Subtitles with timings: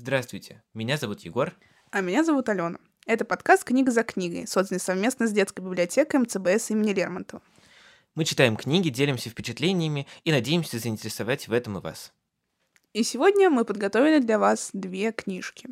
[0.00, 1.52] Здравствуйте, меня зовут Егор.
[1.90, 2.78] А меня зовут Алена.
[3.04, 7.42] Это подкаст «Книга за книгой», созданный совместно с детской библиотекой МЦБС имени Лермонтова.
[8.14, 12.12] Мы читаем книги, делимся впечатлениями и надеемся заинтересовать в этом и вас.
[12.92, 15.70] И сегодня мы подготовили для вас две книжки.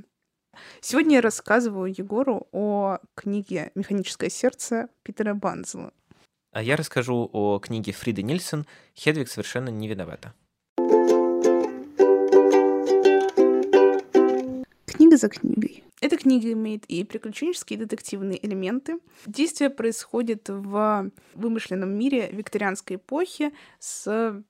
[0.81, 5.93] Сегодня я рассказываю Егору о книге «Механическое сердце» Питера Банзела.
[6.51, 8.67] А я расскажу о книге Фриды Нильсон
[8.97, 10.35] «Хедвиг совершенно не виновата».
[15.17, 15.85] Книга за книгой.
[16.03, 18.99] Эта книга имеет и приключенческие, и детективные элементы.
[19.27, 24.43] Действие происходит в вымышленном мире викторианской эпохи с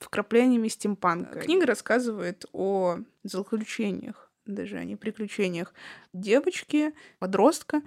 [0.00, 1.40] вкраплениями стимпанка.
[1.40, 5.74] Книга рассказывает о злоключениях даже не приключениях
[6.12, 7.82] девочки, подростка.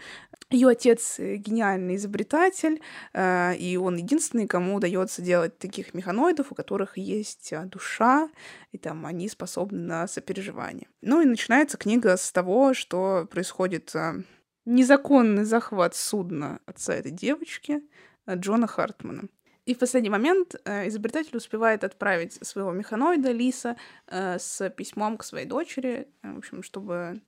[0.50, 2.82] Ее отец гениальный изобретатель,
[3.14, 8.30] э, и он единственный, кому удается делать таких механоидов, у которых есть э, душа,
[8.72, 10.88] и там они способны на сопереживание.
[11.02, 14.24] Ну и начинается книга с того, что происходит э,
[14.66, 17.82] незаконный захват судна отца этой девочки,
[18.30, 19.24] Джона Хартмана.
[19.70, 25.24] И в последний момент э, изобретатель успевает отправить своего механоида Лиса э, с письмом к
[25.24, 27.22] своей дочери, э, в общем, чтобы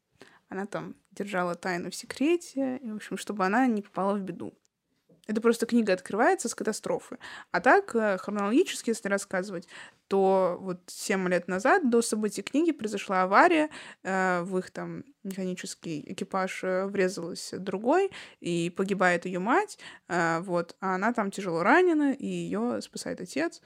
[0.50, 4.56] она там держала тайну в секрете, и, в общем, чтобы она не попала в беду.
[5.32, 7.18] Это просто книга открывается с катастрофы.
[7.52, 9.66] А так, э, хронологически, если рассказывать,
[10.10, 13.70] то вот 7 лет назад, до событий книги, произошла авария,
[14.04, 20.96] э, в их там механический экипаж э, врезалась другой, и погибает ее мать, вот, а
[20.96, 23.62] она там тяжело ранена, и ее спасает отец.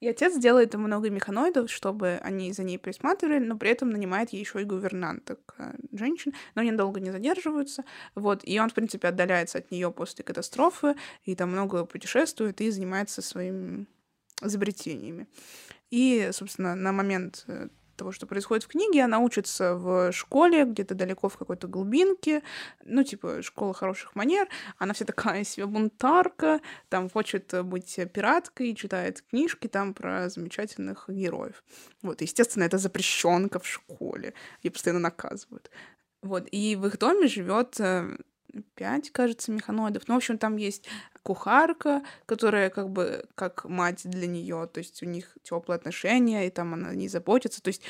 [0.00, 4.40] И отец делает много механоидов, чтобы они за ней присматривали, но при этом нанимает ей
[4.40, 7.84] еще и гувернанток э, женщин, но они долго не задерживаются.
[8.14, 12.70] Вот, и он, в принципе, отдаляется от нее после катастрофы, и там много путешествует и
[12.70, 13.86] занимается своими
[14.40, 15.26] изобретениями.
[15.90, 19.04] И, собственно, на момент э, того, что происходит в книге.
[19.04, 22.42] Она учится в школе, где-то далеко в какой-то глубинке,
[22.84, 24.48] ну, типа, школа хороших манер.
[24.78, 31.62] Она вся такая себе бунтарка, там хочет быть пираткой, читает книжки там про замечательных героев.
[32.02, 34.32] Вот, естественно, это запрещенка в школе.
[34.62, 35.70] Ее постоянно наказывают.
[36.22, 38.16] Вот, и в их доме живет э,
[38.74, 40.08] пять, кажется, механоидов.
[40.08, 40.88] Ну, в общем, там есть
[41.22, 46.50] кухарка, которая как бы как мать для нее, то есть у них теплые отношения, и
[46.50, 47.62] там она не заботится.
[47.62, 47.82] То есть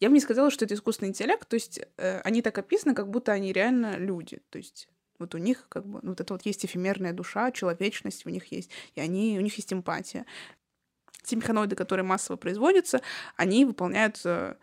[0.00, 3.08] я бы не сказала, что это искусственный интеллект, то есть э, они так описаны, как
[3.08, 4.42] будто они реально люди.
[4.50, 4.88] То есть
[5.18, 8.52] вот у них как бы ну, вот это вот есть эфемерная душа, человечность у них
[8.52, 10.26] есть, и они, у них есть эмпатия.
[11.24, 13.00] Те механоиды, которые массово производятся,
[13.36, 14.56] они выполняют э,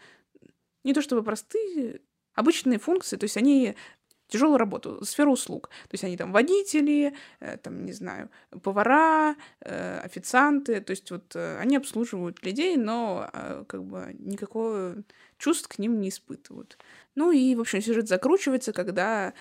[0.83, 2.01] не то чтобы простые,
[2.35, 3.75] обычные функции, то есть они
[4.33, 5.69] тяжелую работу, сферу услуг.
[5.89, 8.29] То есть они там водители, э, там, не знаю,
[8.63, 13.29] повара, э, официанты, то есть вот э, они обслуживают людей, но
[13.67, 14.95] как бы никакого
[15.37, 16.77] чувств к ним не испытывают.
[17.15, 19.33] Ну и, в общем, сюжет закручивается, когда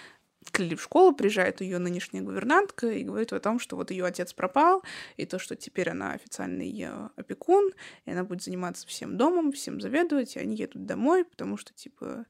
[0.51, 4.05] к Лили в школу приезжает ее нынешняя гувернантка и говорит о том, что вот ее
[4.05, 4.83] отец пропал,
[5.17, 7.71] и то, что теперь она официальный ее опекун,
[8.05, 12.05] и она будет заниматься всем домом, всем заведовать, и они едут домой, потому что, типа,
[12.05, 12.25] э,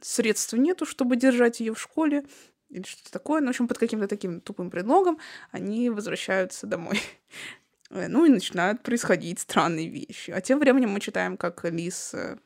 [0.00, 2.24] средств нету, чтобы держать ее в школе
[2.70, 3.40] или что-то такое.
[3.40, 5.18] Ну, в общем, под каким-то таким тупым предлогом
[5.50, 7.00] они возвращаются домой.
[7.92, 10.30] Э, ну и начинают происходить странные вещи.
[10.30, 12.38] А тем временем мы читаем, как Лис э,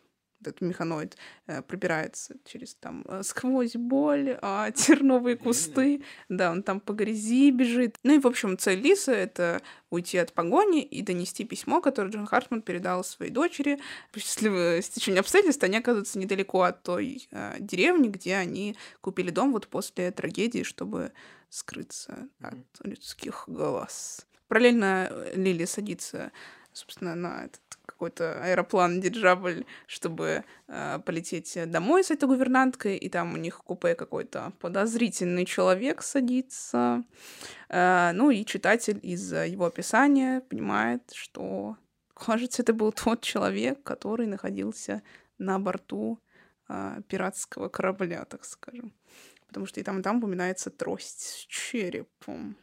[0.47, 1.16] этот механоид
[1.47, 7.50] э, пробирается через там э, сквозь боль, а, терновые кусты, да, он там по грязи
[7.50, 7.97] бежит.
[8.03, 12.27] Ну и, в общем, цель Лиса— это уйти от погони и донести письмо, которое Джон
[12.27, 13.78] Хартман передал своей дочери.
[14.12, 19.53] По счастливому стечению обстоятельств они оказываются недалеко от той э, деревни, где они купили дом
[19.53, 21.12] вот после трагедии, чтобы
[21.49, 24.27] скрыться от людских глаз.
[24.49, 26.33] Параллельно Лили садится
[26.75, 27.62] собственно, на этот
[27.94, 33.94] какой-то аэроплан, диджабль, чтобы э, полететь домой с этой гувернанткой, и там у них купе
[33.94, 37.04] какой-то подозрительный человек садится.
[37.69, 41.77] Э, ну и читатель из его описания понимает, что,
[42.15, 45.03] кажется, это был тот человек, который находился
[45.38, 46.19] на борту
[46.69, 48.92] э, пиратского корабля, так скажем.
[49.47, 52.57] Потому что и там, и там упоминается трость с черепом.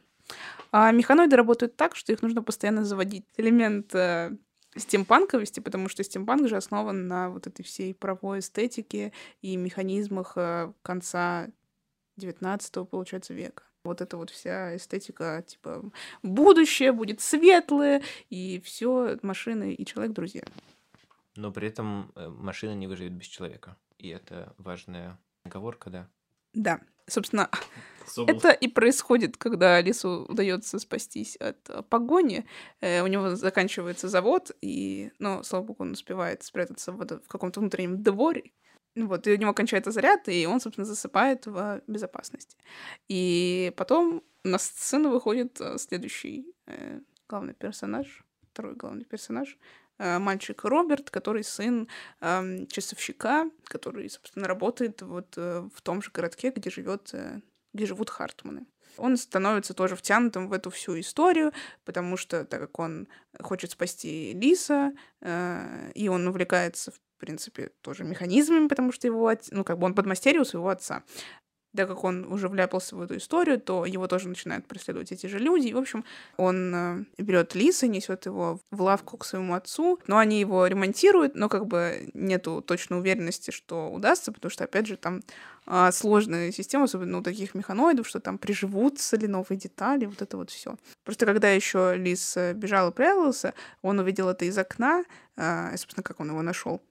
[0.70, 3.24] А механоиды работают так, что их нужно постоянно заводить.
[3.36, 4.36] Элемент э,
[4.76, 10.72] стимпанковости, потому что стимпанк же основан на вот этой всей правовой эстетике и механизмах э,
[10.82, 11.48] конца
[12.16, 13.64] 19 получается, века.
[13.84, 15.82] Вот эта вот вся эстетика, типа,
[16.22, 20.44] будущее будет светлое, и все машины и человек друзья.
[21.34, 23.76] Но при этом э, машина не выживет без человека.
[23.98, 26.08] И это важная оговорка, да?
[26.54, 26.80] Да.
[27.08, 27.50] Собственно,
[28.26, 32.46] Это и происходит, когда Алису удается спастись от э, погони.
[32.80, 38.02] Э, у него заканчивается завод, и, ну, слава богу, он успевает спрятаться в, каком-то внутреннем
[38.02, 38.52] дворе.
[38.94, 42.56] Вот, и у него кончается заряд, и он, собственно, засыпает в безопасности.
[43.08, 49.56] И потом на сцену выходит э, следующий э, главный персонаж, второй главный персонаж,
[49.98, 51.88] э, мальчик Роберт, который сын
[52.20, 57.40] э, часовщика, который, собственно, работает вот э, в том же городке, где живет, э,
[57.72, 58.66] где живут Хартманы.
[58.98, 61.52] Он становится тоже втянутым в эту всю историю,
[61.84, 63.08] потому что, так как он
[63.40, 69.64] хочет спасти Лиса, э, и он увлекается, в принципе, тоже механизмами, потому что его, ну,
[69.64, 71.04] как бы он подмастерье у своего отца
[71.74, 75.38] так как он уже вляпался в эту историю, то его тоже начинают преследовать эти же
[75.38, 75.68] люди.
[75.68, 76.04] И, в общем,
[76.36, 81.34] он э, берет лиса, несет его в лавку к своему отцу, но они его ремонтируют,
[81.34, 85.22] но как бы нету точной уверенности, что удастся, потому что, опять же, там
[85.66, 90.36] э, сложная система, особенно у таких механоидов, что там приживутся ли новые детали, вот это
[90.36, 90.76] вот все.
[91.04, 95.04] Просто когда еще лис э, бежал и прятался, он увидел это из окна,
[95.36, 96.82] э, собственно, как он его нашел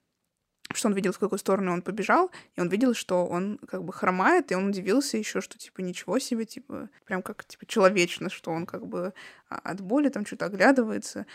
[0.76, 3.94] что он видел, в какую сторону он побежал, и он видел, что он как бы
[3.94, 8.52] хромает, и он удивился еще, что типа ничего себе, типа прям как типа человечно, что
[8.52, 9.14] он как бы
[9.50, 11.26] а, от боли там что-то оглядывается.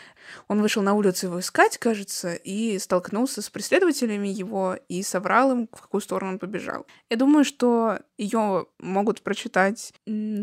[0.47, 5.69] Он вышел на улицу его искать, кажется, и столкнулся с преследователями его и соврал им,
[5.71, 6.87] в какую сторону он побежал.
[7.09, 9.93] Я думаю, что ее могут прочитать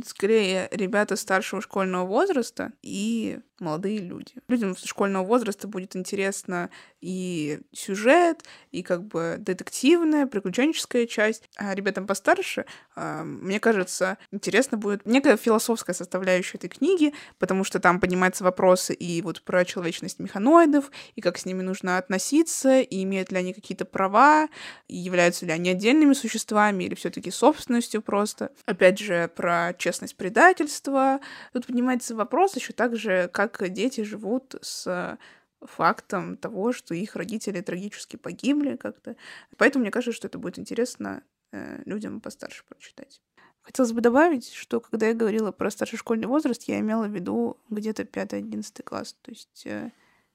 [0.05, 4.35] скорее ребята старшего школьного возраста и молодые люди.
[4.49, 6.71] Людям школьного возраста будет интересно
[7.01, 11.49] и сюжет, и как бы детективная, приключенческая часть.
[11.57, 12.65] А ребятам постарше,
[12.97, 19.23] мне кажется, интересно будет некая философская составляющая этой книги, потому что там поднимаются вопросы и
[19.23, 23.85] вот про человечность механоидов, и как с ними нужно относиться, и имеют ли они какие-то
[23.85, 24.49] права,
[24.89, 28.51] и являются ли они отдельными существами или все таки собственностью просто.
[28.67, 31.21] Опять же, про честность предательства.
[31.53, 35.19] Тут поднимается вопрос еще также, как дети живут с
[35.61, 39.17] фактом того, что их родители трагически погибли как-то.
[39.57, 43.23] Поэтому мне кажется, что это будет интересно э, людям постарше прочитать.
[43.63, 47.59] Хотелось бы добавить, что когда я говорила про старший школьный возраст, я имела в виду
[47.71, 49.91] где-то 5-11 класс, то есть э,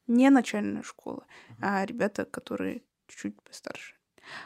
[0.07, 1.25] не начальная школа,
[1.61, 3.95] а ребята, которые чуть-чуть постарше.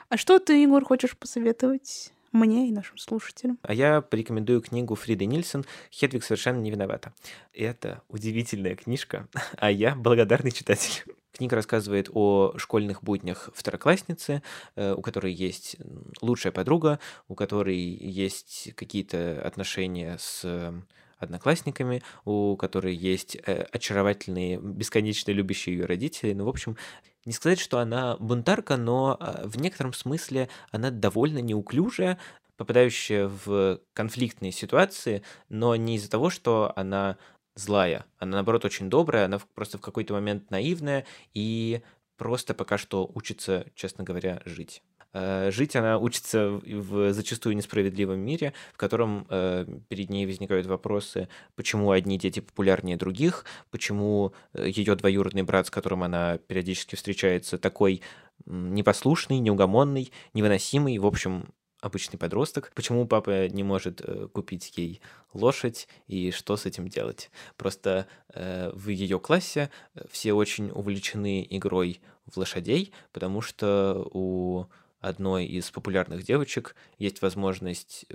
[0.10, 3.58] А что ты, Егор, хочешь посоветовать мне и нашим слушателям.
[3.62, 5.66] А я порекомендую книгу Фриды Нильсон
[5.98, 7.14] «Хедвиг совершенно не виновата».
[7.54, 9.28] Это удивительная книжка,
[9.58, 11.04] а я благодарный читатель.
[11.32, 14.44] Книга рассказывает о школьных буднях второклассницы,
[14.76, 15.78] э, у которой есть
[16.22, 20.74] лучшая подруга, у которой есть какие-то отношения с
[21.24, 26.34] одноклассниками, у которой есть э, очаровательные, бесконечно любящие ее родители.
[26.34, 26.78] Ну, в общем,
[27.26, 32.20] не сказать, что она бунтарка, но а, в некотором смысле она довольно неуклюжая,
[32.58, 37.18] попадающая в конфликтные ситуации, но не из-за того, что она
[37.56, 38.06] злая.
[38.18, 41.82] Она, наоборот, очень добрая, она просто в какой-то момент наивная и
[42.18, 44.82] просто пока что учится, честно говоря, жить.
[45.14, 51.30] Э, жить она учится в зачастую несправедливом мире, в котором э, перед ней возникают вопросы,
[51.56, 57.58] почему одни дети популярнее других, почему э, ее двоюродный брат, с которым она периодически встречается,
[57.58, 58.02] такой
[58.46, 64.02] непослушный, неугомонный, невыносимый, в общем, обычный подросток, почему папа не может
[64.32, 65.02] купить ей
[65.34, 67.30] лошадь и что с этим делать.
[67.58, 69.70] Просто в ее классе
[70.10, 74.66] все очень увлечены игрой в лошадей, потому что у
[75.04, 78.06] одной из популярных девочек есть возможность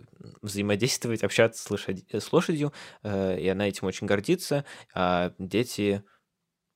[0.43, 2.05] взаимодействовать, общаться с, лошадь...
[2.11, 2.73] с лошадью,
[3.03, 6.03] э, и она этим очень гордится, а дети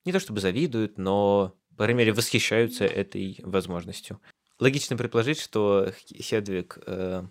[0.05, 4.21] не то чтобы завидуют, но, по крайней мере, восхищаются этой возможностью.
[4.59, 7.23] Логично предположить, что Хедвиг э,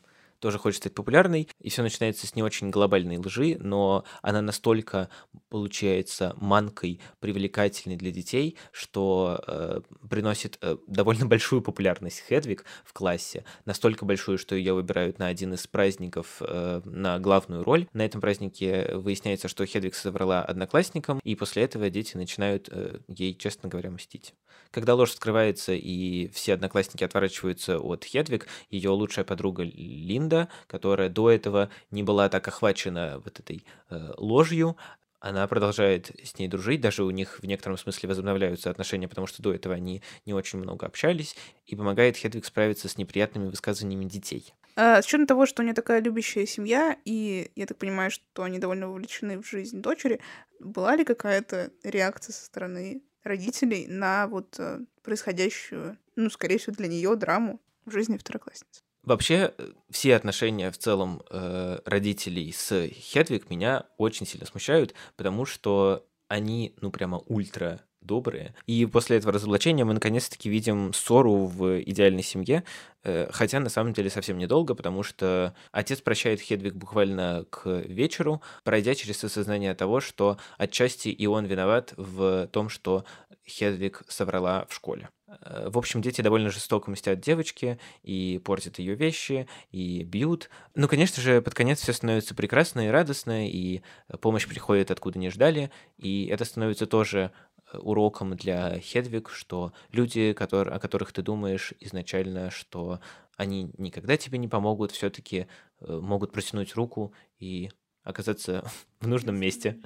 [0.42, 5.08] тоже хочет стать популярной, и все начинается с не очень глобальной лжи, но она настолько
[5.48, 9.80] получается манкой, привлекательной для детей, что э,
[10.10, 15.54] приносит э, довольно большую популярность Хедвиг в классе, настолько большую, что ее выбирают на один
[15.54, 17.86] из праздников э, на главную роль.
[17.92, 23.36] На этом празднике выясняется, что Хедвиг соврала одноклассникам, и после этого дети начинают э, ей,
[23.36, 24.34] честно говоря, мстить.
[24.72, 30.31] Когда ложь скрывается и все одноклассники отворачиваются от Хедвиг, ее лучшая подруга Линда,
[30.66, 34.76] которая до этого не была так охвачена вот этой э, ложью,
[35.22, 39.40] она продолжает с ней дружить, даже у них в некотором смысле возобновляются отношения, потому что
[39.40, 44.52] до этого они не очень много общались, и помогает Хедвиг справиться с неприятными высказываниями детей.
[44.74, 48.42] А, с учетом того, что у нее такая любящая семья, и я так понимаю, что
[48.42, 50.18] они довольно вовлечены в жизнь дочери,
[50.58, 56.88] была ли какая-то реакция со стороны родителей на вот э, происходящую, ну, скорее всего, для
[56.88, 58.81] нее драму в жизни второклассницы.
[59.04, 65.44] Вообще, э, все отношения в целом э, родителей с Хедвиг меня очень сильно смущают, потому
[65.44, 68.54] что они, ну, прямо ультра добрые.
[68.66, 72.64] И после этого разоблачения мы наконец-таки видим ссору в идеальной семье,
[73.04, 78.40] э, хотя на самом деле совсем недолго, потому что отец прощает Хедвиг буквально к вечеру,
[78.64, 83.04] пройдя через осознание того, что отчасти и он виноват в том, что
[83.46, 85.08] Хедвиг соврала в школе.
[85.40, 90.50] Э, в общем, дети довольно жестоко мстят девочке и портят ее вещи, и бьют.
[90.74, 93.82] Ну, конечно же, под конец все становится прекрасно и радостно, и
[94.20, 97.32] помощь приходит откуда не ждали, и это становится тоже
[97.72, 103.00] э, уроком для Хедвиг, что люди, о которых ты думаешь изначально, что
[103.36, 105.46] они никогда тебе не помогут, все-таки
[105.80, 107.70] э, могут протянуть руку и
[108.04, 108.64] оказаться
[109.00, 109.80] в нужном месте.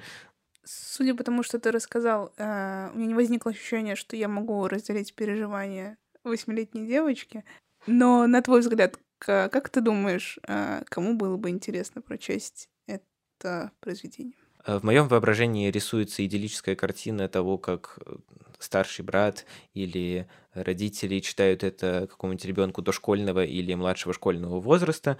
[0.67, 4.67] Судя по тому, что ты рассказал, э, у меня не возникло ощущения, что я могу
[4.67, 7.45] разделить переживания восьмилетней девочки.
[7.85, 14.33] Но, на твой взгляд, как ты думаешь, э, кому было бы интересно прочесть это произведение?
[14.65, 17.99] Э, в моем воображении рисуется идиллическая картина того, как
[18.59, 25.17] старший брат или родители читают это какому-нибудь ребенку дошкольного или младшего школьного возраста,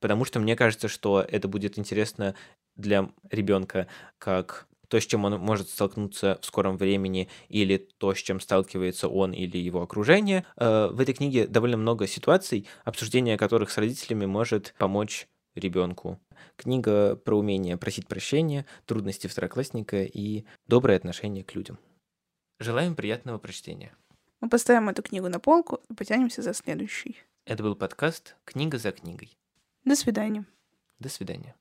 [0.00, 2.34] потому что мне кажется, что это будет интересно
[2.76, 3.86] для ребенка
[4.18, 9.08] как то, с чем он может столкнуться в скором времени, или то, с чем сталкивается
[9.08, 10.44] он или его окружение.
[10.56, 16.18] Э, в этой книге довольно много ситуаций, обсуждение которых с родителями может помочь ребенку.
[16.56, 21.78] Книга про умение просить прощения, трудности второклассника и доброе отношение к людям.
[22.58, 23.94] Желаем приятного прочтения.
[24.40, 27.16] Мы поставим эту книгу на полку и потянемся за следующей.
[27.46, 29.30] Это был подкаст «Книга за книгой».
[29.84, 30.44] До свидания.
[30.98, 31.54] До свидания.